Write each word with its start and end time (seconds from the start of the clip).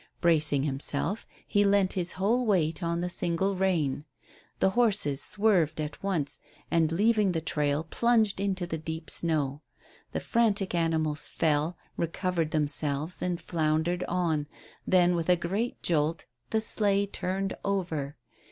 Bracing 0.19 0.63
himself, 0.63 1.27
he 1.45 1.63
leant 1.63 1.93
his 1.93 2.13
whole 2.13 2.43
weight 2.47 2.81
on 2.81 3.01
the 3.01 3.07
single 3.09 3.55
rein. 3.55 4.03
The 4.57 4.71
horses 4.71 5.21
swerved 5.21 5.79
at 5.79 6.01
once, 6.01 6.39
and 6.71 6.91
leaving 6.91 7.33
the 7.33 7.39
trail 7.39 7.83
plunged 7.83 8.39
into 8.39 8.65
the 8.65 8.79
deep 8.79 9.11
snow. 9.11 9.61
The 10.11 10.19
frantic 10.19 10.73
animals 10.73 11.29
fell, 11.29 11.77
recovered 11.97 12.49
themselves, 12.49 13.21
and 13.21 13.39
floundered 13.39 14.03
on, 14.07 14.47
then 14.87 15.13
with 15.15 15.29
a 15.29 15.35
great 15.35 15.83
jolt 15.83 16.25
the 16.49 16.61
sleigh 16.61 17.05
turned 17.05 17.55
over. 17.63 18.17